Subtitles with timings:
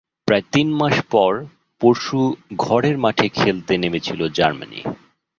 [0.27, 1.31] প্রায় তিন মাস পর
[1.81, 2.19] পরশু
[2.57, 4.79] ঘরের মাঠে খেলতে নেমেছিল জার্মানি।